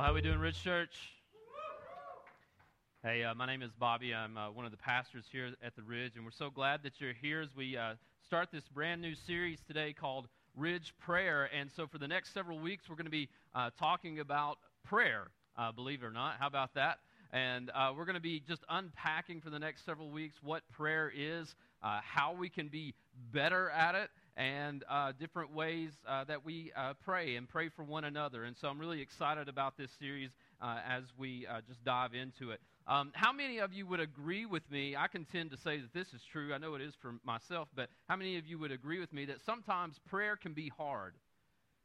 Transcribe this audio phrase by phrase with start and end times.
[0.00, 1.12] Well, how are we doing, Ridge Church?
[3.02, 4.14] Hey, uh, my name is Bobby.
[4.14, 7.02] I'm uh, one of the pastors here at the Ridge, and we're so glad that
[7.02, 11.50] you're here as we uh, start this brand new series today called Ridge Prayer.
[11.54, 15.26] And so, for the next several weeks, we're going to be uh, talking about prayer,
[15.58, 16.36] uh, believe it or not.
[16.40, 17.00] How about that?
[17.34, 21.12] And uh, we're going to be just unpacking for the next several weeks what prayer
[21.14, 22.94] is, how we can be
[23.32, 27.84] better at it, and uh, different ways uh, that we uh, pray and pray for
[27.84, 28.44] one another.
[28.44, 30.30] And so I'm really excited about this series
[30.60, 32.60] uh, as we uh, just dive into it.
[32.86, 34.96] Um, how many of you would agree with me?
[34.96, 36.52] I contend to say that this is true.
[36.52, 39.26] I know it is for myself, but how many of you would agree with me
[39.26, 41.14] that sometimes prayer can be hard?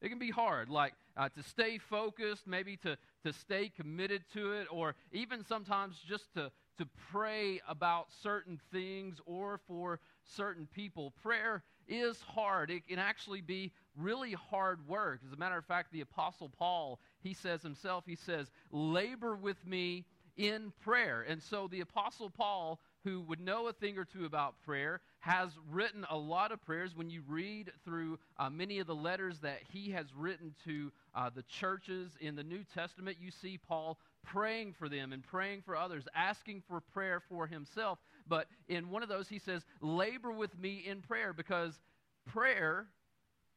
[0.01, 4.53] It can be hard, like uh, to stay focused, maybe to, to stay committed to
[4.53, 9.99] it, or even sometimes just to, to pray about certain things or for
[10.35, 11.13] certain people.
[11.21, 12.71] Prayer is hard.
[12.71, 15.21] It can actually be really hard work.
[15.25, 19.65] As a matter of fact, the Apostle Paul, he says himself, he says, labor with
[19.65, 20.05] me
[20.37, 21.25] in prayer.
[21.27, 25.51] And so the Apostle Paul, who would know a thing or two about prayer, has
[25.69, 26.95] written a lot of prayers.
[26.95, 31.29] When you read through uh, many of the letters that he has written to uh,
[31.33, 35.77] the churches in the New Testament, you see Paul praying for them and praying for
[35.77, 37.99] others, asking for prayer for himself.
[38.27, 41.79] But in one of those, he says, labor with me in prayer because
[42.25, 42.87] prayer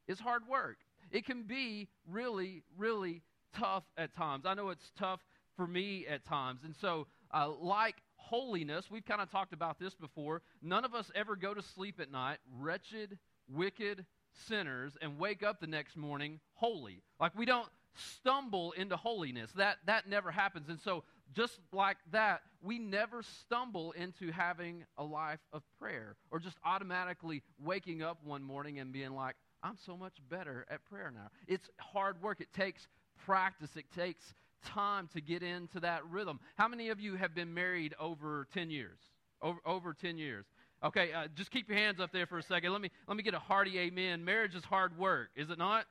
[0.07, 0.77] is hard work.
[1.11, 3.21] It can be really, really
[3.57, 4.45] tough at times.
[4.45, 5.21] I know it's tough
[5.55, 6.61] for me at times.
[6.63, 10.41] And so, uh, like holiness, we've kind of talked about this before.
[10.61, 13.17] None of us ever go to sleep at night wretched,
[13.47, 14.05] wicked
[14.47, 17.01] sinners and wake up the next morning holy.
[17.19, 19.51] Like we don't stumble into holiness.
[19.55, 20.69] That that never happens.
[20.69, 21.03] And so
[21.35, 27.43] just like that, we never stumble into having a life of prayer or just automatically
[27.63, 31.29] waking up one morning and being like, I'm so much better at prayer now.
[31.47, 32.41] It's hard work.
[32.41, 32.87] It takes
[33.25, 33.69] practice.
[33.75, 34.33] It takes
[34.63, 36.39] time to get into that rhythm.
[36.55, 38.99] How many of you have been married over 10 years?
[39.41, 40.45] Over, over 10 years.
[40.83, 42.71] Okay, uh, just keep your hands up there for a second.
[42.71, 44.23] Let me, let me get a hearty amen.
[44.23, 45.85] Marriage is hard work, is it not?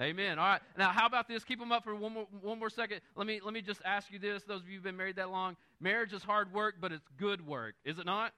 [0.00, 0.40] Amen.
[0.40, 0.60] All right.
[0.76, 1.44] Now, how about this?
[1.44, 3.00] Keep them up for one more, one more second.
[3.14, 4.42] Let me, let me just ask you this.
[4.42, 7.46] Those of you who've been married that long, marriage is hard work, but it's good
[7.46, 7.74] work.
[7.84, 8.32] Is it not?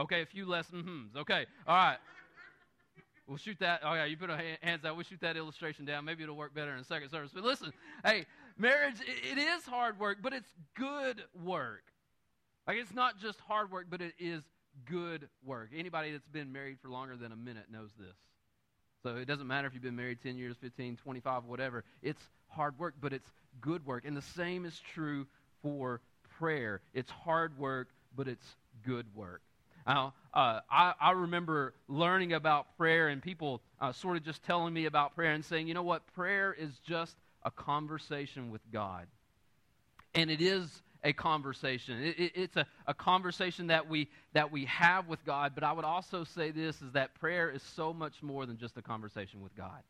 [0.00, 1.16] Okay, a few less mm-hms.
[1.16, 1.44] Okay.
[1.66, 1.98] All right.
[3.26, 3.80] We'll shoot that.
[3.84, 4.96] Oh, yeah, you put our hands out.
[4.96, 6.06] We'll shoot that illustration down.
[6.06, 7.30] Maybe it'll work better in second service.
[7.34, 8.24] But listen, hey,
[8.56, 11.82] marriage, it, it is hard work, but it's good work.
[12.66, 14.44] Like, it's not just hard work, but it is
[14.86, 15.70] good work.
[15.76, 18.16] Anybody that's been married for longer than a minute knows this.
[19.08, 21.82] So it doesn't matter if you've been married 10 years, 15, 25, whatever.
[22.02, 24.04] It's hard work, but it's good work.
[24.04, 25.26] And the same is true
[25.62, 26.02] for
[26.38, 26.82] prayer.
[26.92, 28.44] It's hard work, but it's
[28.84, 29.40] good work.
[29.86, 34.74] Now, uh, I, I, remember learning about prayer and people uh, sort of just telling
[34.74, 39.06] me about prayer and saying, you know what, prayer is just a conversation with God.
[40.14, 42.02] And it is a conversation.
[42.02, 45.72] It, it, it's a, a conversation that we, that we have with God, but I
[45.72, 49.42] would also say this is that prayer is so much more than just a conversation
[49.42, 49.82] with God.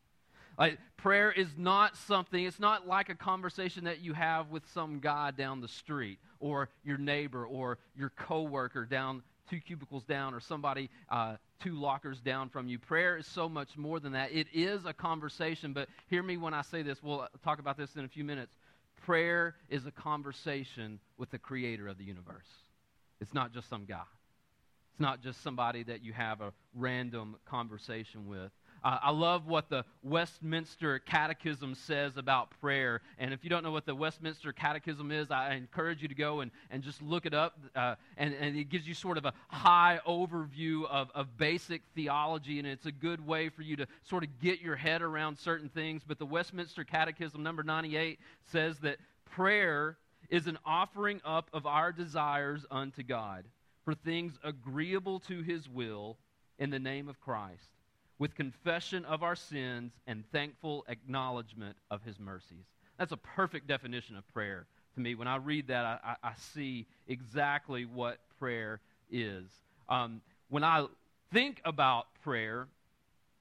[0.57, 4.99] Like, prayer is not something, it's not like a conversation that you have with some
[4.99, 10.39] guy down the street or your neighbor or your coworker down two cubicles down or
[10.39, 12.77] somebody uh, two lockers down from you.
[12.77, 14.31] Prayer is so much more than that.
[14.31, 17.01] It is a conversation, but hear me when I say this.
[17.01, 18.55] We'll talk about this in a few minutes.
[19.05, 22.47] Prayer is a conversation with the creator of the universe.
[23.21, 24.03] It's not just some guy.
[24.91, 28.51] It's not just somebody that you have a random conversation with.
[28.83, 33.01] Uh, I love what the Westminster Catechism says about prayer.
[33.17, 36.39] And if you don't know what the Westminster Catechism is, I encourage you to go
[36.41, 37.59] and, and just look it up.
[37.75, 42.59] Uh, and, and it gives you sort of a high overview of, of basic theology.
[42.59, 45.69] And it's a good way for you to sort of get your head around certain
[45.69, 46.03] things.
[46.07, 48.19] But the Westminster Catechism, number 98,
[48.51, 49.97] says that prayer
[50.29, 53.45] is an offering up of our desires unto God
[53.83, 56.17] for things agreeable to his will
[56.57, 57.78] in the name of Christ
[58.19, 62.65] with confession of our sins and thankful acknowledgement of his mercies.
[62.99, 65.15] That's a perfect definition of prayer to me.
[65.15, 69.45] When I read that, I, I, see exactly what prayer is.
[69.87, 70.85] Um, when I
[71.31, 72.67] think about prayer,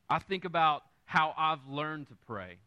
[0.08, 2.58] I think about how I've learned to pray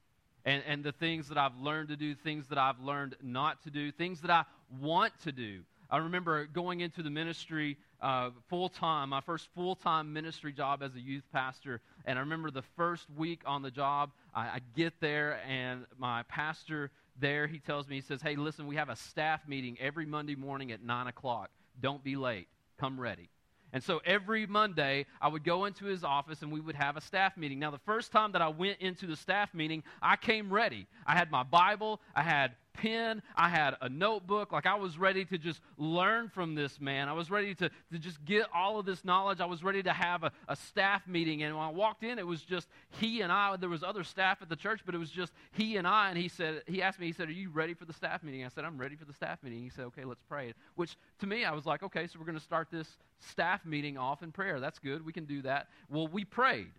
[0.44, 3.70] and, and the things that I've learned to do, things that I've learned not to
[3.70, 4.44] do, things that I
[4.82, 5.62] want to do.
[5.90, 10.82] I remember going into the ministry uh, full time, my first full time ministry job
[10.82, 11.82] as a youth pastor.
[12.06, 16.24] And I remember the first week on the job, I, I get there, and my
[16.24, 20.06] pastor there, he tells me, he says, Hey, listen, we have a staff meeting every
[20.06, 21.50] Monday morning at 9 o'clock.
[21.80, 22.48] Don't be late.
[22.80, 23.30] Come ready.
[23.74, 27.02] And so every Monday, I would go into his office and we would have a
[27.02, 27.60] staff meeting.
[27.60, 30.88] Now, the first time that I went into the staff meeting, I came ready.
[31.06, 34.52] I had my Bible, I had pen, I had a notebook.
[34.52, 37.10] Like I was ready to just learn from this man.
[37.10, 39.42] I was ready to, to just get all of this knowledge.
[39.42, 41.44] I was ready to have a, a staff meeting.
[41.44, 42.68] And when I walked in, it was just
[43.00, 43.56] he and I.
[43.58, 46.10] There was other staff at the church, but it was just he and I.
[46.10, 48.46] And he said, he asked me, he said, Are you ready for the staff meeting?
[48.46, 49.62] I said, I'm ready for the staff meeting.
[49.62, 50.54] He said, Okay, let's pray.
[50.76, 52.88] Which to me, I was like, okay, so we're going to start this
[53.20, 54.60] staff meeting off in prayer.
[54.60, 55.06] That's good.
[55.06, 55.68] We can do that.
[55.90, 56.72] Well, we prayed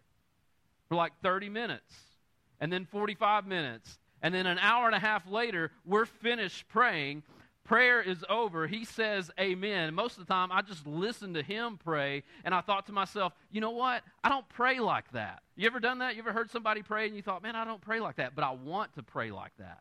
[0.89, 1.95] for like 30 minutes
[2.61, 7.23] and then 45 minutes and then an hour and a half later, we're finished praying.
[7.65, 8.67] Prayer is over.
[8.67, 9.95] He says amen.
[9.95, 13.33] Most of the time, I just listen to him pray, and I thought to myself,
[13.51, 14.03] you know what?
[14.25, 15.43] I don't pray like that.
[15.57, 16.15] You ever done that?
[16.17, 18.45] You ever heard somebody pray and you thought, man, I don't pray like that, but
[18.45, 19.81] I want to pray like that?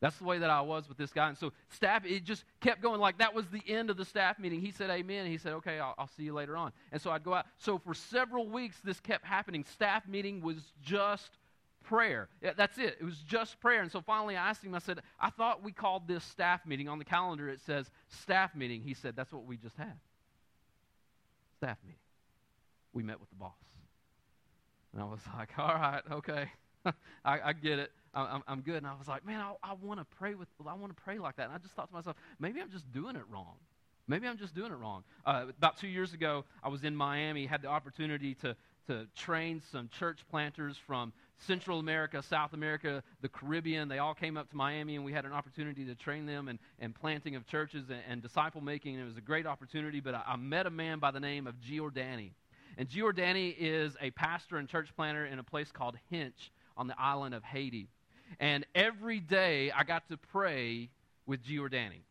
[0.00, 1.28] That's the way that I was with this guy.
[1.28, 3.00] And so staff, it just kept going.
[3.00, 4.60] Like that was the end of the staff meeting.
[4.60, 5.26] He said amen.
[5.26, 6.72] He said, okay, I'll, I'll, see you later on.
[6.92, 7.46] And so I'd go out.
[7.56, 9.64] So for several weeks, this kept happening.
[9.72, 11.38] Staff meeting was just
[11.84, 12.28] prayer.
[12.56, 12.96] That's it.
[13.00, 13.82] It was just prayer.
[13.82, 16.88] And so finally I asked him, I said, I thought we called this staff meeting.
[16.88, 18.82] On the calendar it says staff meeting.
[18.82, 19.96] He said, That's what we just had.
[21.58, 22.00] Staff meeting.
[22.92, 23.52] We met with the boss.
[24.92, 26.50] And I was like, All right, okay.
[27.24, 27.92] I, I, get it.
[28.12, 28.76] I, am good.
[28.76, 30.48] And I was like, man, I, I want to pray with.
[30.66, 31.44] I want to pray like that.
[31.44, 33.54] And I just thought to myself, maybe I'm just doing it wrong.
[34.06, 35.02] Maybe I'm just doing it wrong.
[35.24, 38.54] Uh, about two years ago, I was in Miami, had the opportunity to
[38.86, 43.88] to train some church planters from Central America, South America, the Caribbean.
[43.88, 46.58] They all came up to Miami, and we had an opportunity to train them and,
[46.78, 48.98] and planting of churches and, and disciple making.
[48.98, 50.00] it was a great opportunity.
[50.00, 52.32] But I, I met a man by the name of Giordani.
[52.76, 56.98] And Giordani is a pastor and church planter in a place called Hinche on the
[56.98, 57.88] island of Haiti.
[58.40, 60.90] And every day I got to pray
[61.26, 62.02] with Giordani.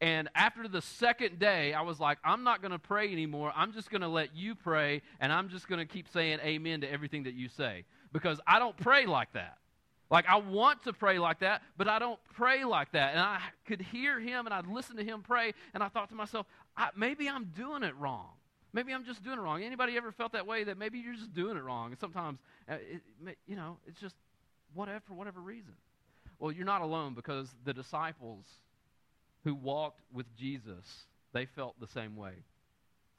[0.00, 3.52] And after the second day, I was like, I'm not going to pray anymore.
[3.54, 6.80] I'm just going to let you pray, and I'm just going to keep saying amen
[6.80, 7.84] to everything that you say
[8.14, 9.58] because I don't pray like that.
[10.08, 13.10] Like, I want to pray like that, but I don't pray like that.
[13.10, 16.14] And I could hear him and I'd listen to him pray, and I thought to
[16.14, 16.46] myself,
[16.96, 18.28] maybe I'm doing it wrong.
[18.72, 19.62] Maybe I'm just doing it wrong.
[19.62, 21.90] Anybody ever felt that way that maybe you're just doing it wrong?
[21.90, 22.38] And sometimes,
[22.68, 22.74] uh,
[23.26, 24.14] it, you know, it's just
[24.72, 25.74] whatever, for whatever reason.
[26.38, 28.44] Well, you're not alone because the disciples
[29.42, 32.32] who walked with Jesus, they felt the same way.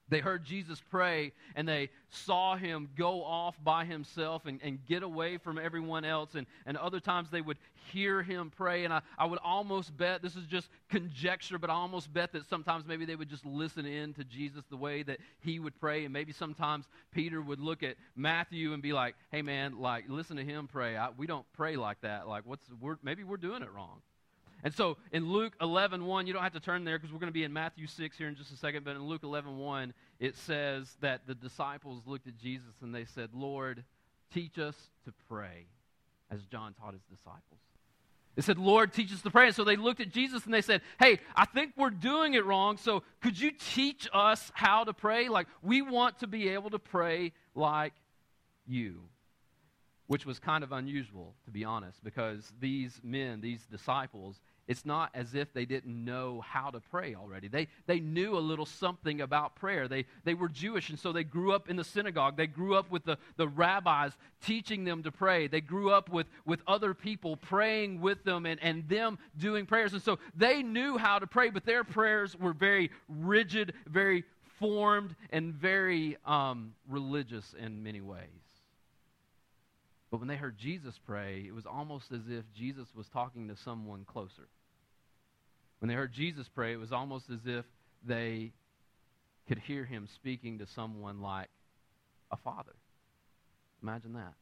[0.07, 5.01] They heard Jesus pray and they saw him go off by himself and, and get
[5.01, 6.35] away from everyone else.
[6.35, 7.57] And, and other times they would
[7.91, 8.85] hear him pray.
[8.85, 12.47] And I, I would almost bet, this is just conjecture, but I almost bet that
[12.47, 16.03] sometimes maybe they would just listen in to Jesus the way that he would pray.
[16.03, 20.37] And maybe sometimes Peter would look at Matthew and be like, hey man, like, listen
[20.37, 20.95] to him pray.
[20.97, 22.27] I, we don't pray like that.
[22.27, 24.01] Like, what's, we're, maybe we're doing it wrong.
[24.65, 27.29] And so in Luke 11, 1, you don't have to turn there because we're going
[27.29, 29.93] to be in Matthew 6 here in just a second, but in Luke 11, 1,
[30.19, 33.83] it says that the disciples looked at Jesus and they said, Lord,
[34.33, 34.75] teach us
[35.05, 35.67] to pray,
[36.31, 37.59] as John taught his disciples.
[38.33, 39.45] They said, Lord, teach us to pray.
[39.45, 42.43] And so they looked at Jesus and they said, Hey, I think we're doing it
[42.43, 45.29] wrong, so could you teach us how to pray?
[45.29, 47.93] Like, we want to be able to pray like
[48.65, 49.03] you
[50.07, 55.11] which was kind of unusual, to be honest, because these men, these disciples, it's not
[55.13, 57.47] as if they didn't know how to pray already.
[57.47, 59.87] They, they knew a little something about prayer.
[59.87, 62.35] They, they were Jewish, and so they grew up in the synagogue.
[62.35, 65.47] They grew up with the, the rabbis teaching them to pray.
[65.47, 69.93] They grew up with, with other people praying with them and, and them doing prayers.
[69.93, 74.23] And so they knew how to pray, but their prayers were very rigid, very
[74.59, 78.44] formed, and very um, religious in many ways.
[80.11, 83.55] But when they heard Jesus pray, it was almost as if Jesus was talking to
[83.57, 84.47] someone closer.
[85.79, 87.65] When they heard Jesus pray, it was almost as if
[88.05, 88.51] they
[89.47, 91.49] could hear him speaking to someone like
[92.31, 92.75] a father.
[93.83, 94.33] Imagine that.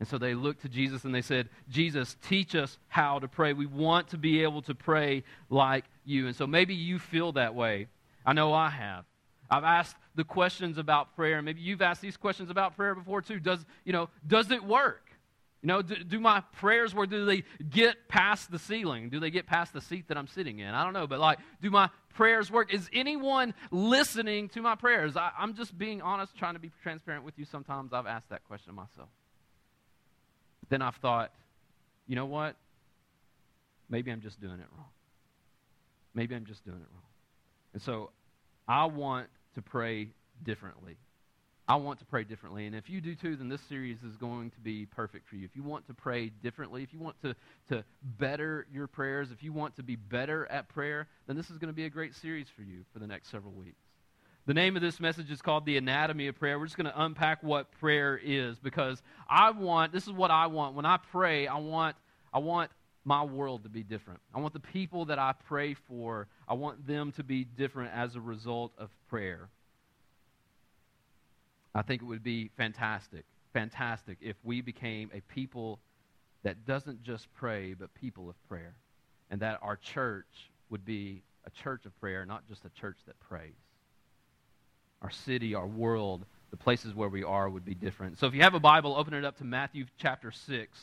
[0.00, 3.52] And so they looked to Jesus and they said, Jesus, teach us how to pray.
[3.52, 6.26] We want to be able to pray like you.
[6.26, 7.86] And so maybe you feel that way.
[8.26, 9.04] I know I have.
[9.50, 11.42] I've asked the questions about prayer.
[11.42, 13.40] Maybe you've asked these questions about prayer before too.
[13.40, 15.04] Does, you know, does it work?
[15.62, 17.08] You know, do, do, my prayers work?
[17.08, 19.08] Do they get past the ceiling?
[19.08, 20.68] Do they get past the seat that I'm sitting in?
[20.68, 22.72] I don't know, but like, do my prayers work?
[22.72, 25.16] Is anyone listening to my prayers?
[25.16, 27.46] I, I'm just being honest, trying to be transparent with you.
[27.46, 29.08] Sometimes I've asked that question myself.
[30.60, 31.32] But then I've thought,
[32.06, 32.56] you know what?
[33.88, 34.88] Maybe I'm just doing it wrong.
[36.14, 37.02] Maybe I'm just doing it wrong.
[37.72, 38.10] And so
[38.66, 40.10] I want to pray
[40.42, 40.96] differently.
[41.66, 42.66] I want to pray differently.
[42.66, 45.46] And if you do too, then this series is going to be perfect for you.
[45.46, 47.34] If you want to pray differently, if you want to,
[47.70, 51.56] to better your prayers, if you want to be better at prayer, then this is
[51.56, 53.80] going to be a great series for you for the next several weeks.
[54.46, 56.58] The name of this message is called The Anatomy of Prayer.
[56.58, 60.48] We're just going to unpack what prayer is because I want, this is what I
[60.48, 60.74] want.
[60.74, 61.96] When I pray, I want,
[62.30, 62.70] I want
[63.04, 64.20] my world to be different.
[64.34, 68.16] I want the people that I pray for, I want them to be different as
[68.16, 69.48] a result of prayer.
[71.74, 75.80] I think it would be fantastic, fantastic if we became a people
[76.44, 78.74] that doesn't just pray, but people of prayer.
[79.30, 80.26] And that our church
[80.70, 83.52] would be a church of prayer, not just a church that prays.
[85.02, 88.18] Our city, our world, the places where we are would be different.
[88.18, 90.78] So if you have a Bible, open it up to Matthew chapter 6.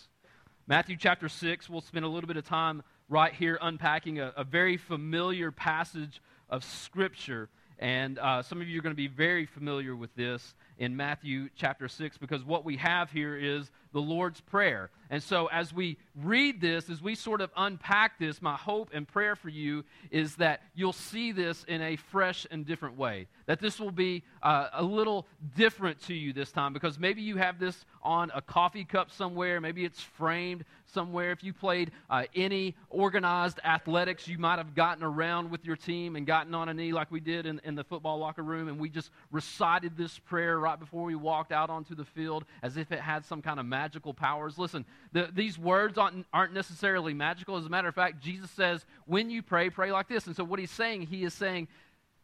[0.68, 4.44] Matthew chapter 6, we'll spend a little bit of time right here unpacking a, a
[4.44, 7.50] very familiar passage of Scripture.
[7.80, 11.50] And uh, some of you are going to be very familiar with this in Matthew
[11.56, 14.92] chapter 6 because what we have here is the Lord's Prayer.
[15.12, 19.06] And so, as we read this, as we sort of unpack this, my hope and
[19.06, 23.28] prayer for you is that you'll see this in a fresh and different way.
[23.46, 25.28] That this will be uh, a little
[25.58, 29.60] different to you this time because maybe you have this on a coffee cup somewhere,
[29.60, 30.64] maybe it's framed
[30.94, 31.32] somewhere.
[31.32, 36.16] If you played uh, any organized athletics, you might have gotten around with your team
[36.16, 38.80] and gotten on a knee like we did in, in the football locker room, and
[38.80, 42.92] we just recited this prayer right before we walked out onto the field as if
[42.92, 44.58] it had some kind of magical powers.
[44.58, 47.58] Listen, the, these words aren't, aren't necessarily magical.
[47.58, 50.28] As a matter of fact, Jesus says, when you pray, pray like this.
[50.28, 51.68] And so what he's saying, he is saying,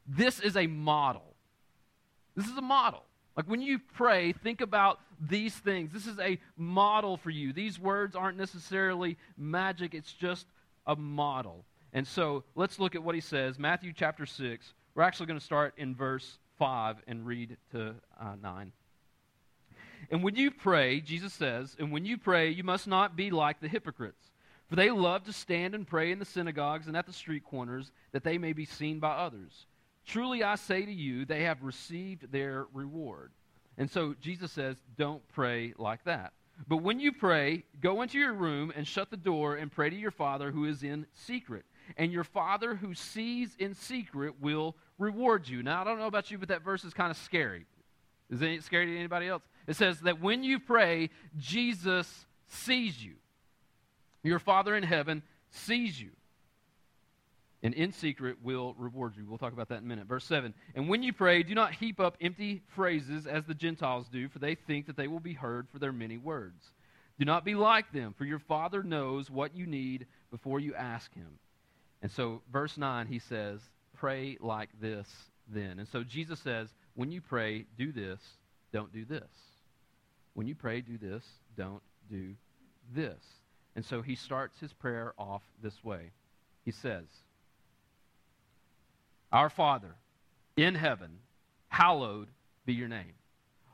[0.07, 1.35] this is a model.
[2.35, 3.03] This is a model.
[3.35, 5.91] Like when you pray, think about these things.
[5.91, 7.53] This is a model for you.
[7.53, 10.47] These words aren't necessarily magic, it's just
[10.85, 11.65] a model.
[11.93, 13.59] And so let's look at what he says.
[13.59, 14.73] Matthew chapter 6.
[14.95, 18.71] We're actually going to start in verse 5 and read to uh, 9.
[20.09, 23.59] And when you pray, Jesus says, and when you pray, you must not be like
[23.59, 24.31] the hypocrites,
[24.69, 27.91] for they love to stand and pray in the synagogues and at the street corners,
[28.11, 29.65] that they may be seen by others.
[30.05, 33.31] Truly I say to you, they have received their reward.
[33.77, 36.33] And so Jesus says, don't pray like that.
[36.67, 39.95] But when you pray, go into your room and shut the door and pray to
[39.95, 41.65] your Father who is in secret.
[41.97, 45.61] And your Father who sees in secret will reward you.
[45.61, 47.65] Now, I don't know about you, but that verse is kind of scary.
[48.29, 49.43] Is it scary to anybody else?
[49.67, 53.15] It says that when you pray, Jesus sees you.
[54.23, 56.09] Your Father in heaven sees you.
[57.63, 59.25] And in secret will reward you.
[59.27, 60.07] We'll talk about that in a minute.
[60.07, 64.07] Verse 7 And when you pray, do not heap up empty phrases as the Gentiles
[64.09, 66.71] do, for they think that they will be heard for their many words.
[67.17, 71.13] Do not be like them, for your Father knows what you need before you ask
[71.15, 71.39] Him.
[72.03, 73.59] And so, verse 9, he says,
[73.95, 75.07] Pray like this
[75.47, 75.79] then.
[75.79, 78.19] And so, Jesus says, When you pray, do this,
[78.73, 79.21] don't do this.
[80.33, 81.23] When you pray, do this,
[81.55, 82.33] don't do
[82.95, 83.19] this.
[83.75, 86.09] And so he starts his prayer off this way.
[86.65, 87.05] He says,
[89.31, 89.93] Our Father
[90.55, 91.19] in heaven,
[91.67, 92.29] hallowed
[92.65, 93.13] be your name.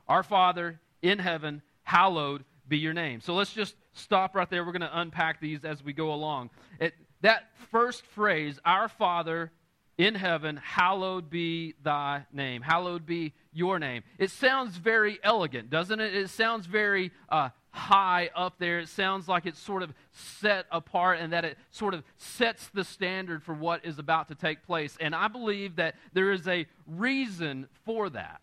[0.06, 3.22] Our Father in heaven, hallowed be your name.
[3.22, 4.66] So let's just stop right there.
[4.66, 6.50] We're going to unpack these as we go along.
[6.78, 9.50] It, that first phrase, Our Father
[9.96, 12.62] in heaven, hallowed be thy name.
[12.62, 14.02] Hallowed be your name.
[14.18, 16.14] It sounds very elegant, doesn't it?
[16.14, 18.80] It sounds very uh, high up there.
[18.80, 22.84] It sounds like it's sort of set apart and that it sort of sets the
[22.84, 24.96] standard for what is about to take place.
[25.00, 28.40] And I believe that there is a reason for that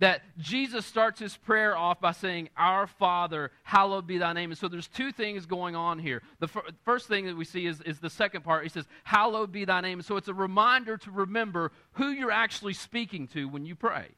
[0.00, 4.50] that Jesus starts his prayer off by saying, Our Father, hallowed be thy name.
[4.50, 6.22] And so there's two things going on here.
[6.40, 8.62] The f- first thing that we see is, is the second part.
[8.62, 9.98] He says, Hallowed be thy name.
[9.98, 14.08] And so it's a reminder to remember who you're actually speaking to when you pray.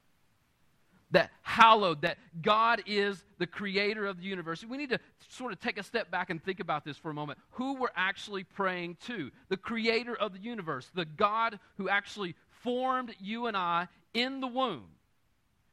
[1.12, 4.64] That hallowed, that God is the creator of the universe.
[4.64, 7.14] We need to sort of take a step back and think about this for a
[7.14, 7.40] moment.
[7.52, 9.32] Who we're actually praying to.
[9.48, 14.46] The creator of the universe, the God who actually formed you and I in the
[14.46, 14.84] womb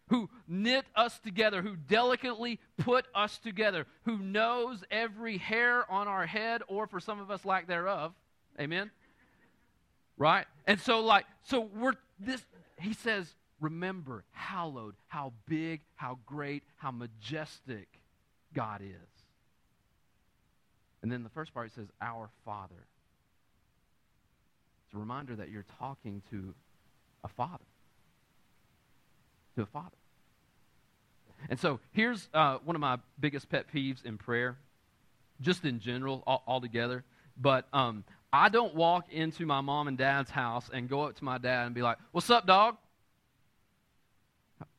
[0.10, 6.26] who knit us together, who delicately put us together, who knows every hair on our
[6.26, 8.14] head, or for some of us, lack thereof.
[8.60, 8.90] Amen?
[10.18, 10.46] Right?
[10.66, 12.44] And so, like, so we're this,
[12.80, 17.88] he says, remember, hallowed, how big, how great, how majestic
[18.54, 19.18] God is.
[21.02, 22.88] And then the first part says, Our Father.
[24.86, 26.56] It's a reminder that you're talking to
[27.24, 27.66] a Father
[29.58, 29.98] to a father.
[31.50, 34.58] And so here's uh, one of my biggest pet peeves in prayer,
[35.42, 37.04] just in general, all, altogether.
[37.40, 41.24] But um, I don't walk into my mom and dad's house and go up to
[41.24, 42.78] my dad and be like, What's up, dog?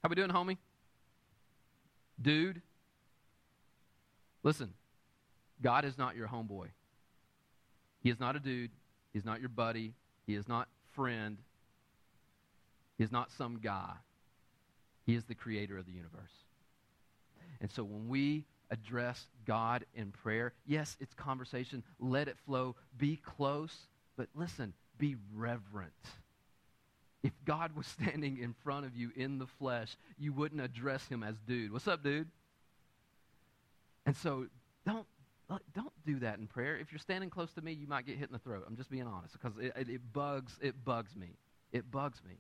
[0.03, 0.59] How we doing, homie?
[2.21, 2.61] Dude,
[4.43, 4.73] listen,
[5.63, 6.67] God is not your homeboy.
[8.03, 8.71] He is not a dude.
[9.13, 9.95] He's not your buddy.
[10.27, 11.39] He is not friend.
[12.97, 13.93] He is not some guy.
[15.09, 16.35] He is the creator of the universe.
[17.63, 21.83] And so when we address God in prayer, yes, it's conversation.
[21.99, 22.77] Let it flow.
[22.99, 23.75] Be close.
[24.19, 25.95] But listen, be reverent.
[27.23, 31.23] If God was standing in front of you in the flesh, you wouldn't address him
[31.23, 31.73] as dude.
[31.73, 32.29] What's up, dude?
[34.05, 34.45] And so
[34.87, 35.07] don't
[35.75, 36.77] don't do that in prayer.
[36.77, 38.65] If you're standing close to me, you might get hit in the throat.
[38.67, 41.39] I'm just being honest because it, it, it bugs it bugs me.
[41.73, 42.35] It bugs me.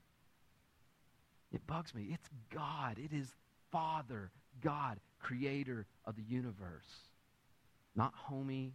[1.52, 2.08] It bugs me.
[2.12, 2.98] It's God.
[2.98, 3.34] It is
[3.70, 4.30] Father,
[4.62, 6.88] God, creator of the universe.
[7.94, 8.72] Not homie,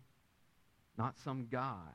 [0.98, 1.88] not some guy.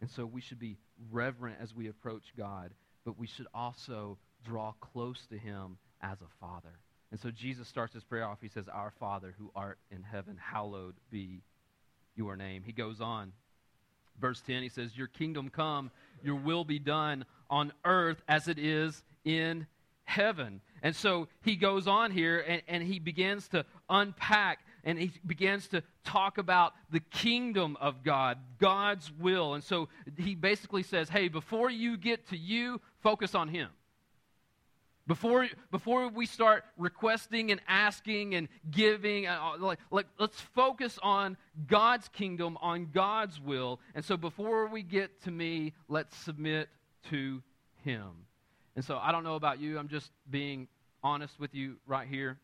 [0.00, 0.76] And so we should be
[1.10, 2.72] reverent as we approach God,
[3.04, 6.78] but we should also draw close to him as a father.
[7.10, 8.38] And so Jesus starts his prayer off.
[8.40, 11.42] He says, Our Father who art in heaven, hallowed be
[12.14, 12.62] your name.
[12.64, 13.32] He goes on.
[14.20, 15.90] Verse 10, he says, Your kingdom come,
[16.22, 19.66] your will be done on earth as it is in
[20.04, 20.62] heaven.
[20.82, 25.66] And so he goes on here and, and he begins to unpack and he begins
[25.68, 29.54] to talk about the kingdom of God, God's will.
[29.54, 33.68] And so he basically says, hey, before you get to you, focus on him.
[35.08, 40.98] Before, before we start requesting and asking and giving, uh, uh, like, like, let's focus
[41.00, 41.36] on
[41.68, 43.80] God's kingdom, on God's will.
[43.94, 46.68] And so before we get to me, let's submit
[47.10, 47.40] to
[47.84, 48.26] Him.
[48.76, 50.68] And so I don't know about you, I'm just being
[51.02, 52.38] honest with you right here.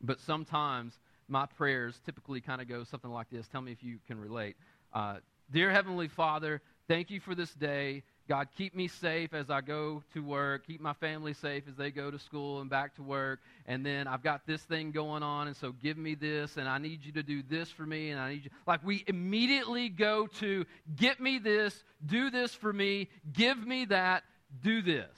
[0.00, 3.46] But sometimes my prayers typically kind of go something like this.
[3.46, 4.56] Tell me if you can relate.
[4.92, 5.16] Uh,
[5.50, 8.02] Dear Heavenly Father, thank you for this day.
[8.28, 10.66] God, keep me safe as I go to work.
[10.66, 13.40] Keep my family safe as they go to school and back to work.
[13.66, 16.78] And then I've got this thing going on, and so give me this, and I
[16.78, 18.50] need you to do this for me, and I need you.
[18.66, 20.64] Like we immediately go to
[20.96, 24.22] get me this, do this for me, give me that,
[24.62, 25.08] do this.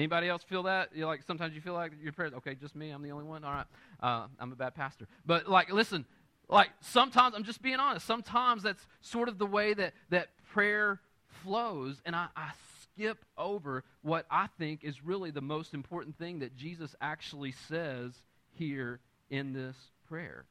[0.00, 0.88] Anybody else feel that?
[0.94, 2.32] You like sometimes you feel like your prayers.
[2.38, 2.88] Okay, just me.
[2.88, 3.44] I'm the only one.
[3.44, 3.66] All right,
[4.02, 5.06] uh, I'm a bad pastor.
[5.26, 6.06] But like, listen,
[6.48, 8.06] like sometimes I'm just being honest.
[8.06, 11.00] Sometimes that's sort of the way that that prayer
[11.42, 16.38] flows, and I, I skip over what I think is really the most important thing
[16.38, 18.14] that Jesus actually says
[18.52, 19.76] here in this
[20.08, 20.46] prayer.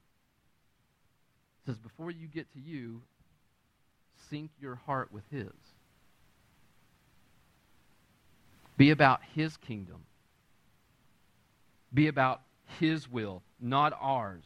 [1.63, 3.01] It says, Before you get to you,
[4.29, 5.49] sync your heart with His.
[8.79, 10.05] Be about His kingdom.
[11.93, 12.41] Be about
[12.79, 14.45] His will, not ours.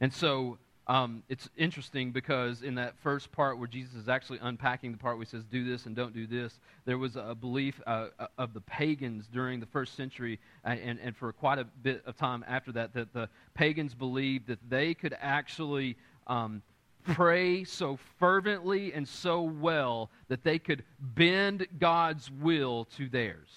[0.00, 4.90] And so um, it's interesting because in that first part where Jesus is actually unpacking
[4.90, 7.80] the part where he says, do this and don't do this, there was a belief
[7.86, 11.64] uh, uh, of the pagans during the first century uh, and, and for quite a
[11.84, 16.62] bit of time after that, that the pagans believed that they could actually um,
[17.04, 23.48] pray so fervently and so well that they could bend God's will to theirs.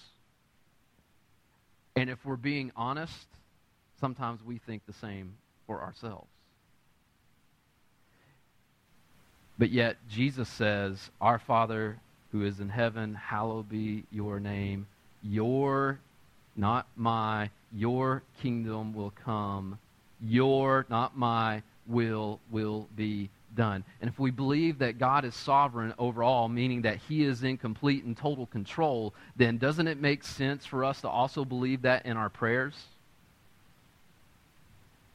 [1.96, 3.26] And if we're being honest,
[4.00, 5.34] sometimes we think the same
[5.66, 6.28] for ourselves.
[9.58, 11.98] But yet, Jesus says, Our Father
[12.30, 14.86] who is in heaven, hallowed be your name.
[15.22, 15.98] Your,
[16.56, 19.78] not my, your kingdom will come.
[20.20, 23.84] Your, not my, will will be done.
[24.00, 27.58] And if we believe that God is sovereign over all, meaning that He is in
[27.58, 32.06] complete and total control, then doesn't it make sense for us to also believe that
[32.06, 32.74] in our prayers?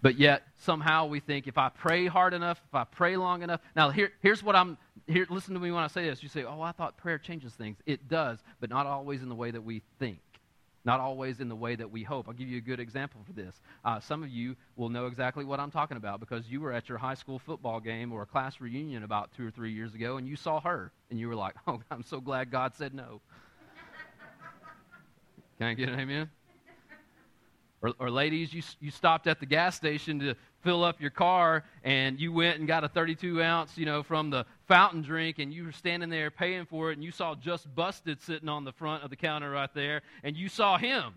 [0.04, 3.62] But yet, somehow we think if I pray hard enough, if I pray long enough.
[3.74, 4.78] Now, here, here's what I'm.
[5.08, 6.22] Here, listen to me when I say this.
[6.22, 7.78] You say, oh, I thought prayer changes things.
[7.86, 10.20] It does, but not always in the way that we think.
[10.86, 12.28] Not always in the way that we hope.
[12.28, 13.62] I'll give you a good example for this.
[13.86, 16.90] Uh, some of you will know exactly what I'm talking about because you were at
[16.90, 20.18] your high school football game or a class reunion about two or three years ago
[20.18, 23.22] and you saw her and you were like, oh, I'm so glad God said no.
[25.58, 26.30] Can I get an amen?
[27.82, 31.64] Or, or ladies, you, you stopped at the gas station to fill up your car
[31.84, 35.54] and you went and got a 32 ounce, you know, from the fountain drink and
[35.54, 38.72] you were standing there paying for it and you saw just busted sitting on the
[38.72, 41.14] front of the counter right there and you saw him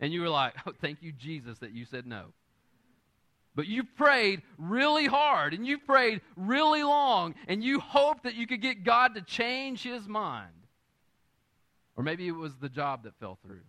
[0.00, 2.26] and you were like, oh, thank you, Jesus, that you said no.
[3.54, 8.46] But you prayed really hard and you prayed really long and you hoped that you
[8.46, 10.50] could get God to change his mind.
[11.96, 13.60] Or maybe it was the job that fell through.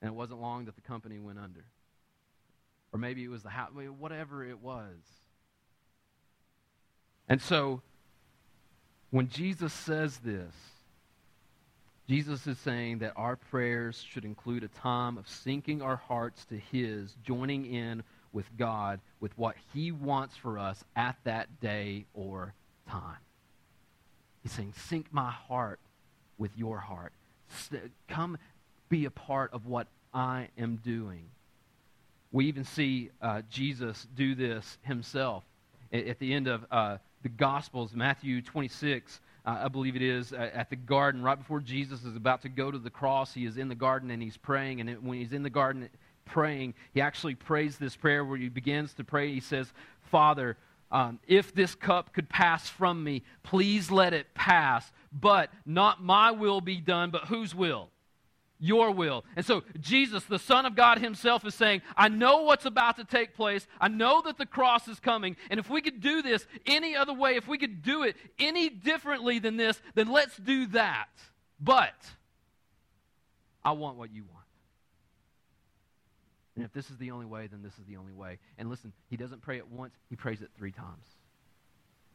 [0.00, 1.64] And it wasn't long that the company went under.
[2.92, 4.96] Or maybe it was the house, whatever it was.
[7.28, 7.80] And so,
[9.10, 10.52] when Jesus says this,
[12.08, 16.58] Jesus is saying that our prayers should include a time of syncing our hearts to
[16.58, 18.02] His, joining in
[18.32, 22.54] with God with what He wants for us at that day or
[22.88, 23.18] time.
[24.42, 25.78] He's saying, Sync my heart
[26.38, 27.12] with your heart.
[28.08, 28.36] Come
[28.88, 31.24] be a part of what I am doing.
[32.32, 35.44] We even see uh, Jesus do this himself.
[35.92, 40.70] At, the end of uh, the Gospels, Matthew 26, uh, I believe it is, at
[40.70, 43.68] the garden, right before Jesus is about to go to the cross, he is in
[43.68, 44.80] the garden and he's praying.
[44.80, 45.90] And it, when he's in the garden
[46.24, 49.32] praying, he actually prays this prayer where he begins to pray.
[49.32, 49.70] He says,
[50.10, 50.56] Father,
[50.90, 54.90] um, if this cup could pass from me, please let it pass.
[55.12, 57.90] But not my will be done, but whose will?
[58.62, 59.24] Your will.
[59.34, 63.04] And so, Jesus, the Son of God Himself, is saying, I know what's about to
[63.04, 63.66] take place.
[63.80, 65.36] I know that the cross is coming.
[65.50, 68.68] And if we could do this any other way, if we could do it any
[68.68, 71.08] differently than this, then let's do that.
[71.58, 71.94] But
[73.64, 74.46] I want what you want.
[76.54, 78.38] And if this is the only way, then this is the only way.
[78.58, 81.04] And listen, He doesn't pray it once, He prays it three times.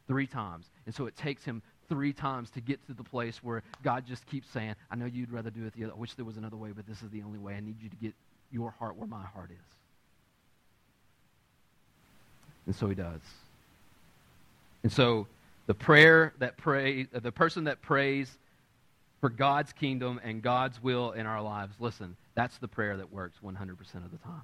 [0.06, 0.70] Three times.
[0.86, 4.26] And so it takes Him three times to get to the place where God just
[4.26, 5.92] keeps saying, I know you'd rather do it the other.
[5.94, 7.54] I wish there was another way, but this is the only way.
[7.54, 8.14] I need you to get
[8.50, 9.56] your heart where my heart is.
[12.66, 13.20] And so he does.
[14.82, 15.26] And so
[15.66, 18.30] the prayer that pray, uh, the person that prays
[19.20, 23.36] for God's kingdom and God's will in our lives, listen, that's the prayer that works
[23.44, 23.60] 100%
[24.04, 24.42] of the time.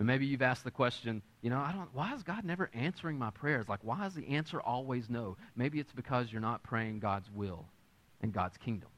[0.00, 3.18] And maybe you've asked the question, you know, I don't why is God never answering
[3.18, 3.68] my prayers?
[3.68, 5.36] Like why is the answer always no?
[5.54, 7.66] Maybe it's because you're not praying God's will
[8.22, 8.88] and God's kingdom.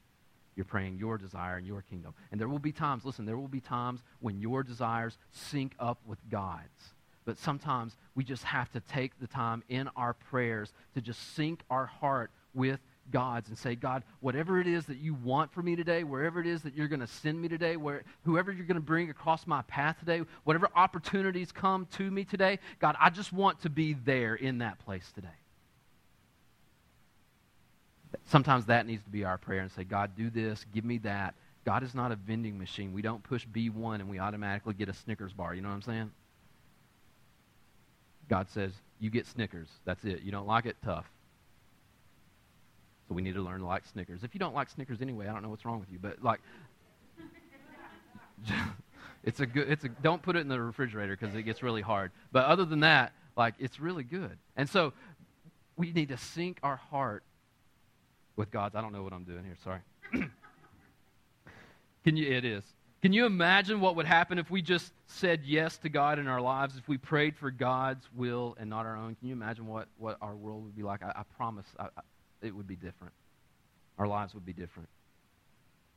[0.55, 2.15] You're praying your desire and your kingdom.
[2.31, 5.99] And there will be times, listen, there will be times when your desires sync up
[6.07, 6.95] with God's.
[7.25, 11.65] But sometimes we just have to take the time in our prayers to just sync
[11.69, 12.79] our heart with
[13.11, 16.47] God's and say, God, whatever it is that you want for me today, wherever it
[16.47, 19.47] is that you're going to send me today, where, whoever you're going to bring across
[19.47, 23.95] my path today, whatever opportunities come to me today, God, I just want to be
[23.95, 25.29] there in that place today.
[28.27, 31.35] Sometimes that needs to be our prayer and say, God, do this, give me that.
[31.65, 32.93] God is not a vending machine.
[32.93, 35.55] We don't push B1 and we automatically get a Snickers bar.
[35.55, 36.11] You know what I'm saying?
[38.29, 39.69] God says, you get Snickers.
[39.85, 40.23] That's it.
[40.23, 40.77] You don't like it?
[40.85, 41.11] Tough.
[43.13, 44.25] We need to learn to like Snickers.
[44.25, 46.41] If you don't like Snickers anyway, I don't know what's wrong with you, but like,
[49.25, 49.71] it's a good.
[49.71, 49.89] It's a.
[49.89, 52.11] Don't put it in the refrigerator because it gets really hard.
[52.33, 54.37] But other than that, like, it's really good.
[54.57, 54.93] And so
[55.77, 57.23] we need to sync our heart
[58.37, 58.75] with God's.
[58.75, 59.57] I don't know what I'm doing here.
[59.63, 59.81] Sorry.
[62.05, 62.31] Can you?
[62.31, 62.65] It is.
[63.03, 66.41] Can you imagine what would happen if we just said yes to God in our
[66.41, 69.17] lives, if we prayed for God's will and not our own?
[69.17, 71.03] Can you imagine what, what our world would be like?
[71.03, 71.89] I, I promise, I,
[72.43, 73.15] it would be different.
[73.99, 74.89] Our lives would be different.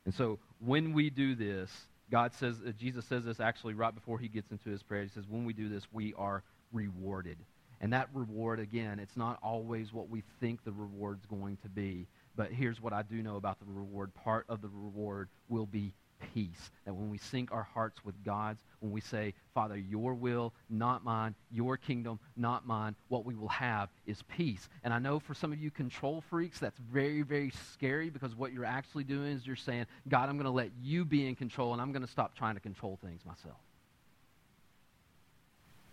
[0.05, 1.71] And so when we do this,
[2.11, 5.03] God says, uh, Jesus says this actually right before he gets into his prayer.
[5.03, 7.37] He says, when we do this, we are rewarded.
[7.81, 12.07] And that reward, again, it's not always what we think the reward's going to be.
[12.35, 14.13] But here's what I do know about the reward.
[14.13, 15.93] Part of the reward will be
[16.33, 16.71] peace.
[16.85, 21.03] That when we sync our hearts with God's, when we say, Father, your will, not
[21.03, 24.67] mine, your kingdom, not mine, what we will have is peace.
[24.83, 28.53] And I know for some of you control freaks, that's very, very scary because what
[28.53, 31.73] you're actually doing is you're saying, God, I'm going to let you be in control
[31.73, 33.57] and I'm going to stop trying to control things myself.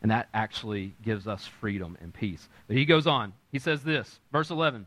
[0.02, 2.48] And that actually gives us freedom and peace.
[2.66, 3.32] But he goes on.
[3.52, 4.86] He says this, verse 11.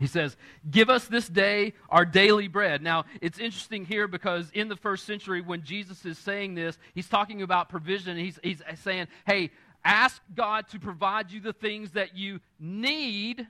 [0.00, 0.36] He says,
[0.68, 2.82] Give us this day our daily bread.
[2.82, 7.08] Now, it's interesting here because in the first century, when Jesus is saying this, he's
[7.08, 8.16] talking about provision.
[8.16, 9.50] He's, he's saying, Hey,
[9.84, 13.46] ask God to provide you the things that you need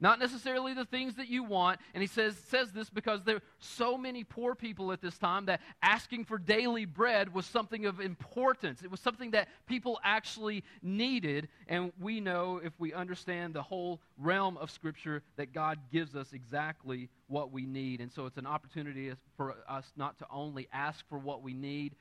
[0.00, 1.80] not necessarily the things that you want.
[1.94, 5.46] And he says, says this because there are so many poor people at this time
[5.46, 8.82] that asking for daily bread was something of importance.
[8.82, 11.48] It was something that people actually needed.
[11.66, 16.32] And we know, if we understand the whole realm of Scripture, that God gives us
[16.32, 18.00] exactly what we need.
[18.00, 21.94] And so it's an opportunity for us not to only ask for what we need.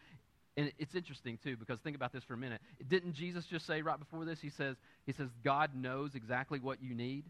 [0.56, 2.62] And it's interesting too because think about this for a minute.
[2.88, 4.42] Didn't Jesus just say right before this?
[4.42, 7.26] He says, he says, God knows exactly what you need.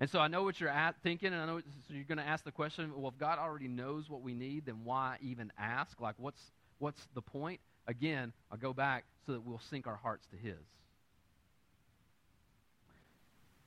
[0.00, 2.26] And so I know what you're at, thinking, and I know so you're going to
[2.26, 6.00] ask the question well, if God already knows what we need, then why even ask?
[6.00, 6.40] Like, what's,
[6.78, 7.60] what's the point?
[7.86, 10.56] Again, I'll go back so that we'll sync our hearts to His.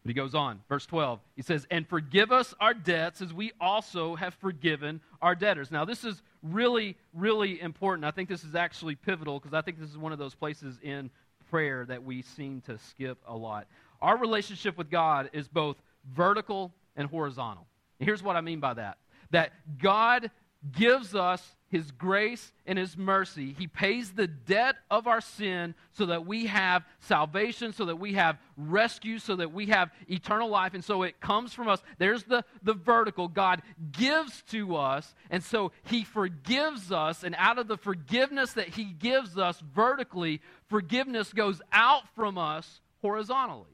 [0.04, 1.20] But he goes on, verse 12.
[1.36, 5.72] He says, And forgive us our debts as we also have forgiven our debtors.
[5.72, 8.06] Now, this is really, really important.
[8.06, 10.78] I think this is actually pivotal because I think this is one of those places
[10.82, 11.10] in
[11.50, 13.68] prayer that we seem to skip a lot.
[14.02, 15.78] Our relationship with God is both
[16.12, 17.68] vertical and horizontal.
[18.00, 18.98] And here's what I mean by that
[19.32, 20.30] that God
[20.72, 23.56] gives us his grace and his mercy.
[23.58, 28.14] He pays the debt of our sin so that we have salvation, so that we
[28.14, 30.76] have rescue, so that we have eternal life.
[30.76, 31.82] And so it comes from us.
[31.98, 33.28] There's the, the vertical.
[33.28, 37.24] God gives to us, and so he forgives us.
[37.24, 42.82] And out of the forgiveness that he gives us vertically, forgiveness goes out from us
[43.02, 43.73] horizontally.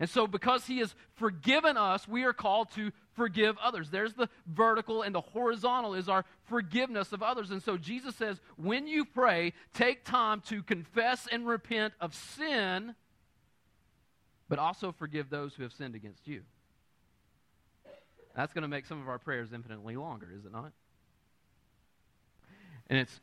[0.00, 3.90] And so, because he has forgiven us, we are called to forgive others.
[3.90, 7.50] There's the vertical, and the horizontal is our forgiveness of others.
[7.50, 12.94] And so, Jesus says, when you pray, take time to confess and repent of sin,
[14.48, 16.42] but also forgive those who have sinned against you.
[18.36, 20.72] That's going to make some of our prayers infinitely longer, is it not?
[22.88, 23.20] And it's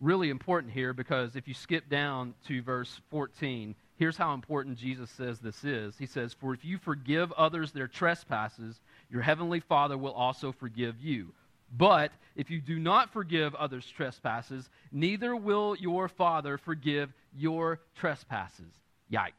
[0.00, 5.10] really important here because if you skip down to verse 14, Here's how important Jesus
[5.10, 5.96] says this is.
[5.98, 11.00] He says, For if you forgive others their trespasses, your heavenly Father will also forgive
[11.00, 11.32] you.
[11.74, 18.72] But if you do not forgive others' trespasses, neither will your Father forgive your trespasses.
[19.10, 19.30] Yikes.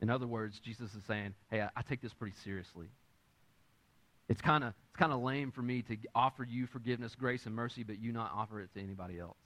[0.00, 2.88] In other words, Jesus is saying, Hey, I, I take this pretty seriously.
[4.28, 7.54] It's kind of it's kind of lame for me to offer you forgiveness, grace, and
[7.54, 9.36] mercy, but you not offer it to anybody else.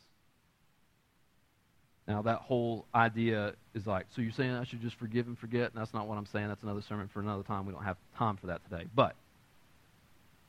[2.08, 5.72] Now, that whole idea is like, so you're saying I should just forgive and forget?
[5.72, 6.48] And that's not what I'm saying.
[6.48, 7.66] That's another sermon for another time.
[7.66, 8.84] We don't have time for that today.
[8.94, 9.16] But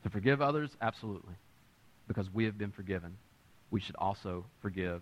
[0.04, 1.34] to forgive others, absolutely.
[2.08, 3.18] Because we have been forgiven,
[3.72, 5.02] we should also forgive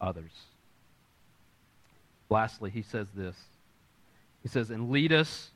[0.00, 0.32] others.
[2.30, 3.36] Lastly, he says this
[4.42, 5.50] He says, And lead us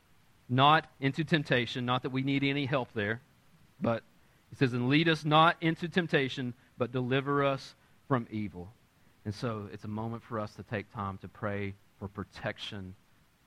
[0.49, 3.23] not into temptation, not that we need any help there,
[3.81, 4.03] but
[4.51, 7.75] he says, And lead us not into temptation, but deliver us
[8.07, 8.69] from evil.
[9.27, 12.95] And so it's a moment for us to take time to pray for protection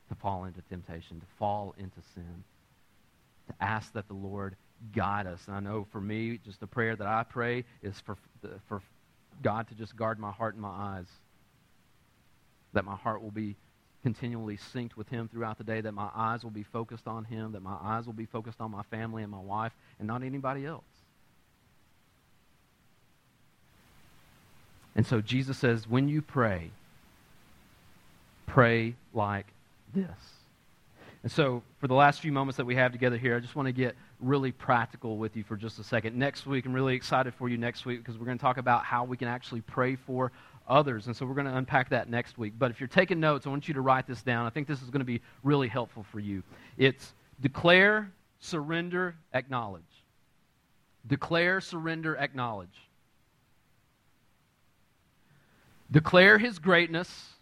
[0.10, 2.44] to fall into temptation, to fall into sin,
[3.48, 4.58] to ask that the Lord
[4.94, 5.40] guide us.
[5.48, 8.18] And I know for me, just the prayer that I pray is for,
[8.68, 8.82] for
[9.42, 11.08] God to just guard my heart and my eyes,
[12.74, 13.56] that my heart will be
[14.04, 17.54] continually synced with Him throughout the day, that my eyes will be focused on Him,
[17.54, 20.66] that my eyes will be focused on my family and my wife, and not anybody
[20.66, 20.84] else.
[25.00, 26.72] And so Jesus says, when you pray,
[28.48, 29.46] pray like
[29.94, 30.10] this.
[31.24, 33.68] And so, for the last few moments that we have together here, I just want
[33.68, 36.18] to get really practical with you for just a second.
[36.18, 38.84] Next week, I'm really excited for you next week because we're going to talk about
[38.84, 40.34] how we can actually pray for
[40.68, 41.08] others.
[41.08, 42.52] And so, we're going to unpack that next week.
[42.60, 44.48] But if you're taking notes, I want you to write this down.
[44.48, 46.44] I think this is going to be really helpful for you.
[46.78, 49.84] It's declare, surrender, acknowledge.
[51.08, 52.89] Declare, surrender, acknowledge.
[55.92, 57.34] Declare his greatness.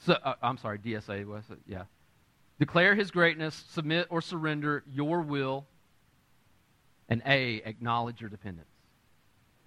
[0.00, 1.58] So, uh, I'm sorry, DSA was it?
[1.66, 1.84] Yeah.
[2.58, 5.66] Declare his greatness, submit or surrender your will,
[7.08, 8.68] and A, acknowledge your dependence.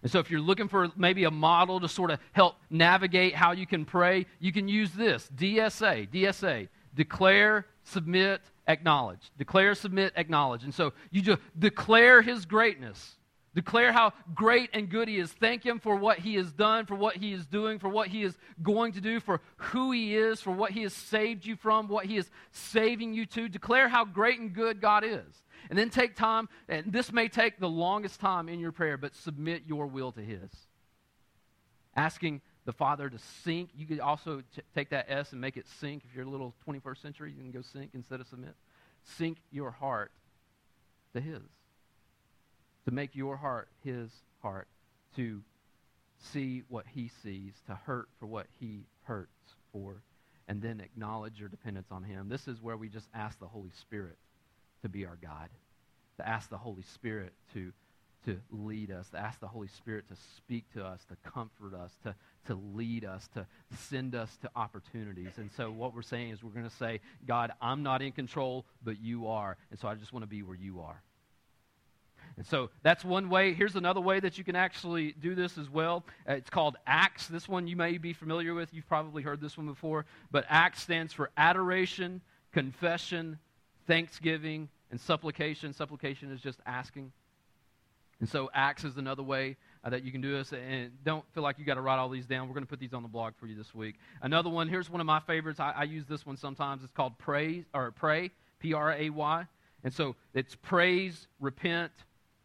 [0.04, 3.52] And so, if you're looking for maybe a model to sort of help navigate how
[3.52, 6.10] you can pray, you can use this DSA.
[6.10, 6.68] DSA.
[6.94, 9.32] Declare, submit, acknowledge.
[9.38, 10.64] Declare, submit, acknowledge.
[10.64, 13.16] And so, you just declare his greatness.
[13.54, 15.32] Declare how great and good He is.
[15.32, 18.24] Thank Him for what He has done, for what He is doing, for what He
[18.24, 21.90] is going to do, for who He is, for what He has saved you from,
[21.90, 23.50] what He is saving you to.
[23.50, 25.44] Declare how great and good God is.
[25.70, 29.16] And then take time, and this may take the longest time in your prayer, but
[29.16, 30.50] submit your will to His.
[31.94, 33.72] Asking the Father to sync.
[33.76, 36.04] You could also t- take that S and make it sync.
[36.08, 38.56] If you're a little 21st century, you can go sync instead of submit.
[39.04, 40.12] Sync your heart
[41.14, 41.42] to His
[42.86, 44.68] to make your heart his heart,
[45.16, 45.42] to
[46.34, 50.04] see what he sees, to hurt for what he hurts for,
[50.48, 52.30] and then acknowledge your dependence on him.
[52.30, 54.18] This is where we just ask the Holy Spirit
[54.82, 55.50] to be our God,
[56.18, 57.72] to ask the Holy Spirit to,
[58.26, 61.92] to lead us, to ask the Holy Spirit to speak to us, to comfort us,
[62.04, 62.16] to,
[62.48, 63.46] to lead us, to
[63.90, 65.38] send us to opportunities.
[65.38, 68.66] And so what we're saying is we're going to say, God, I'm not in control,
[68.84, 69.58] but you are.
[69.70, 71.02] And so I just want to be where you are.
[72.42, 73.54] And so that's one way.
[73.54, 76.04] Here's another way that you can actually do this as well.
[76.28, 77.28] Uh, it's called ACTS.
[77.28, 78.74] This one you may be familiar with.
[78.74, 80.08] You've probably heard this one before.
[80.32, 82.20] But ACTS stands for adoration,
[82.52, 83.38] confession,
[83.86, 85.72] thanksgiving, and supplication.
[85.72, 87.12] Supplication is just asking.
[88.22, 90.52] And so ACTS is another way uh, that you can do this.
[90.52, 92.48] And don't feel like you got to write all these down.
[92.48, 93.98] We're going to put these on the blog for you this week.
[94.24, 94.68] Another one.
[94.68, 95.60] Here's one of my favorites.
[95.60, 96.84] I, I use this one sometimes.
[96.84, 98.32] It's called praise or pray.
[98.60, 99.46] P R A Y.
[99.84, 101.92] And so it's praise, repent,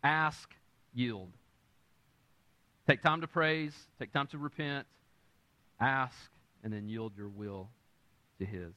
[0.06, 0.54] ask,
[0.94, 1.32] yield.
[2.86, 4.86] Take time to praise, take time to repent,
[5.80, 6.14] ask,
[6.62, 7.68] and then yield your will
[8.38, 8.72] to His.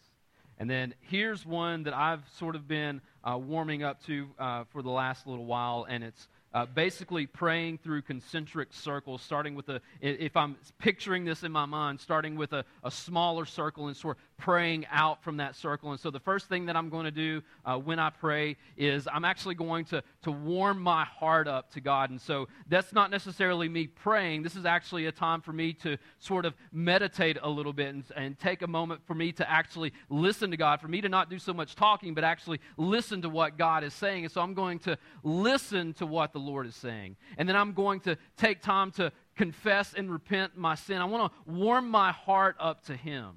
[0.58, 4.82] And then here's one that I've sort of been uh, warming up to uh, for
[4.82, 9.82] the last little while, and it's uh, basically praying through concentric circles, starting with a,
[10.02, 14.18] if I'm picturing this in my mind, starting with a, a smaller circle and sort
[14.18, 15.92] of praying out from that circle.
[15.92, 19.08] And so the first thing that I'm going to do uh, when I pray is
[19.12, 22.10] I'm actually going to, to warm my heart up to God.
[22.10, 24.44] And so that's not necessarily me praying.
[24.44, 28.04] This is actually a time for me to sort of meditate a little bit and,
[28.16, 31.30] and take a moment for me to actually listen to God, for me to not
[31.30, 34.24] do so much talking, but actually listen to what God is saying.
[34.24, 37.18] And so I'm going to listen to what the Lord is saying.
[37.38, 40.98] And then I'm going to take time to confess and repent my sin.
[40.98, 43.36] I want to warm my heart up to Him.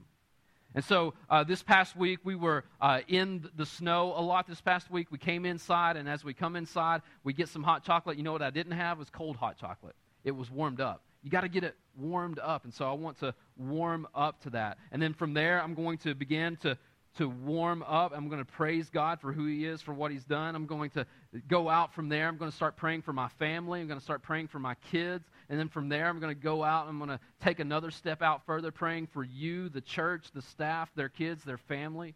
[0.75, 4.47] And so uh, this past week, we were uh, in the snow a lot.
[4.47, 7.85] This past week, we came inside, and as we come inside, we get some hot
[7.85, 8.17] chocolate.
[8.17, 9.95] You know what I didn't have was cold hot chocolate.
[10.25, 11.03] It was warmed up.
[11.23, 14.51] You got to get it warmed up, and so I want to warm up to
[14.51, 14.79] that.
[14.91, 16.79] And then from there, I'm going to begin to
[17.19, 18.13] to warm up.
[18.15, 20.55] I'm going to praise God for who He is, for what He's done.
[20.55, 21.07] I'm going to
[21.49, 22.29] go out from there.
[22.29, 23.81] I'm going to start praying for my family.
[23.81, 25.25] I'm going to start praying for my kids.
[25.49, 26.89] And then from there, I'm going to go out.
[26.89, 30.91] I'm going to take another step out further, praying for you, the church, the staff,
[30.95, 32.15] their kids, their family.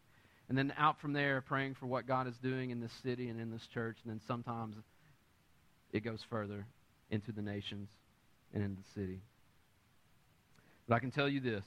[0.49, 3.41] And then out from there, praying for what God is doing in this city and
[3.41, 3.99] in this church.
[4.05, 4.77] And then sometimes
[5.93, 6.67] it goes further
[7.11, 7.89] into the nations
[8.55, 9.21] and in the city.
[10.89, 11.65] But I can tell you this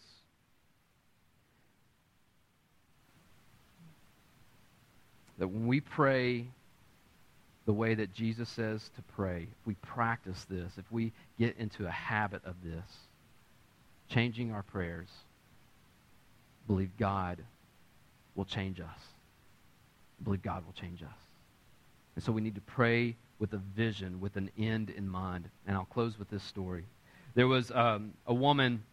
[5.39, 6.45] that when we pray
[7.65, 11.85] the way that Jesus says to pray, if we practice this, if we get into
[11.85, 12.85] a habit of this,
[14.09, 15.07] changing our prayers,
[16.67, 17.43] believe God
[18.35, 18.99] will change us.
[20.23, 21.09] believe God will change us.
[22.15, 25.49] And so we need to pray with a vision, with an end in mind.
[25.65, 26.85] And I'll close with this story.
[27.35, 28.83] There was um, a woman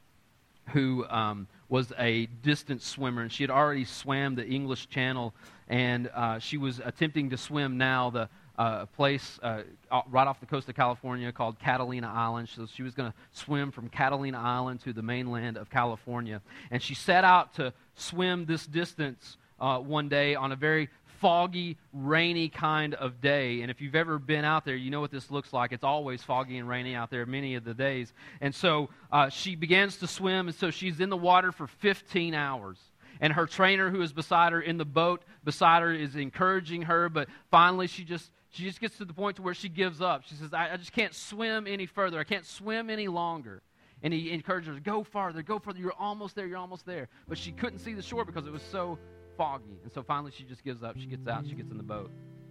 [0.70, 5.34] who um, was a distant swimmer, and she had already swam the English Channel,
[5.68, 9.62] and uh, she was attempting to swim now the uh, place uh,
[10.08, 12.48] right off the coast of California called Catalina Island.
[12.48, 16.82] So she was going to swim from Catalina Island to the mainland of California, and
[16.82, 20.88] she set out to swim this distance uh, one day on a very
[21.20, 23.62] foggy, rainy kind of day.
[23.62, 25.72] And if you've ever been out there, you know what this looks like.
[25.72, 28.12] It's always foggy and rainy out there many of the days.
[28.40, 32.34] And so uh, she begins to swim, and so she's in the water for 15
[32.34, 32.78] hours.
[33.20, 37.08] And her trainer, who is beside her in the boat beside her, is encouraging her.
[37.08, 40.24] But finally, she just she just gets to the point to where she gives up.
[40.24, 42.18] She says, I, I just can't swim any further.
[42.18, 43.62] I can't swim any longer.
[44.02, 45.78] And he encourages her, to go farther, go further.
[45.78, 47.08] You're almost there, you're almost there.
[47.28, 48.98] But she couldn't see the shore because it was so
[49.36, 49.78] foggy.
[49.82, 50.96] And so finally she just gives up.
[50.98, 52.10] She gets out, she gets in the boat.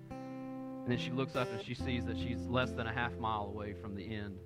[0.10, 3.46] And then she looks up and she sees that she's less than a half mile
[3.46, 4.38] away from the end.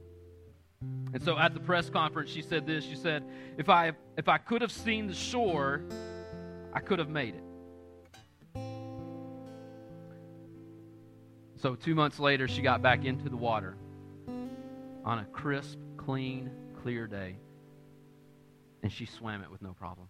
[1.14, 2.86] And so at the press conference, she said this.
[2.86, 3.24] She said,
[3.58, 5.82] if I, if I could have seen the shore,
[6.74, 7.44] I could have made it.
[11.58, 13.76] So two months later, she got back into the water
[15.04, 16.50] on a crisp, clean,
[16.82, 17.36] clear day.
[18.82, 20.08] And she swam it with no problem.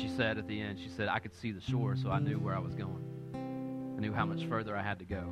[0.00, 2.38] She said at the end, she said, I could see the shore, so I knew
[2.38, 3.04] where I was going.
[3.96, 5.24] I knew how much further I had to go.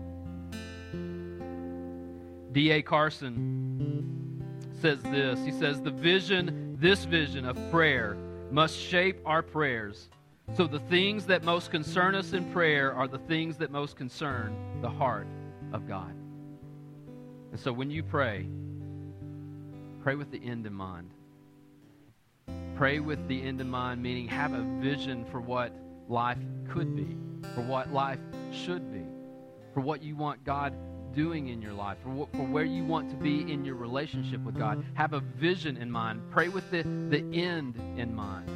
[2.52, 2.82] D.A.
[2.82, 4.42] Carson
[4.80, 5.38] says this.
[5.44, 8.16] He says, The vision, this vision of prayer,
[8.50, 10.08] must shape our prayers.
[10.56, 14.54] So the things that most concern us in prayer are the things that most concern
[14.82, 15.26] the heart
[15.72, 16.14] of God.
[17.52, 18.46] And so when you pray,
[20.02, 21.10] pray with the end in mind.
[22.76, 25.72] Pray with the end in mind, meaning have a vision for what
[26.08, 26.38] life
[26.70, 27.16] could be,
[27.54, 28.18] for what life
[28.50, 29.04] should be,
[29.74, 30.74] for what you want God
[31.14, 34.56] doing in your life, for, for where you want to be in your relationship with
[34.56, 34.84] God.
[34.94, 36.22] Have a vision in mind.
[36.30, 38.48] Pray with the, the end in mind.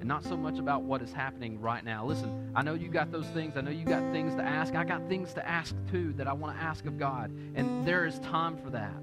[0.00, 2.04] And not so much about what is happening right now.
[2.04, 3.56] Listen, I know you got those things.
[3.56, 4.74] I know you got things to ask.
[4.74, 7.30] I got things to ask too that I want to ask of God.
[7.54, 8.94] And there is time for that.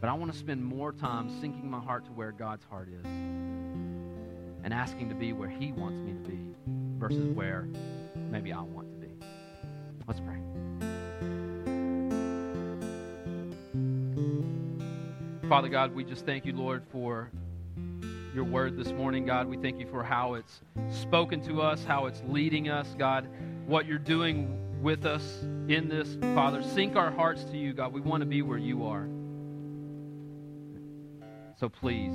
[0.00, 3.06] But I want to spend more time syncing my heart to where God's heart is
[3.06, 6.38] and asking to be where He wants me to be
[6.98, 7.68] versus where
[8.30, 9.12] maybe I want to be.
[10.06, 10.36] Let's pray.
[15.48, 17.30] Father God, we just thank you, Lord, for
[18.34, 19.46] your word this morning, God.
[19.46, 20.60] We thank you for how it's
[20.90, 23.28] spoken to us, how it's leading us, God,
[23.66, 26.62] what you're doing with us in this, Father.
[26.62, 27.92] Sync our hearts to you, God.
[27.92, 29.08] We want to be where you are.
[31.58, 32.12] So please,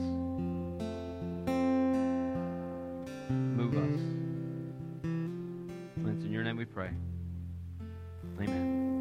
[3.30, 4.00] move us.
[5.04, 6.92] And it's in your name we pray.
[8.40, 9.01] Amen.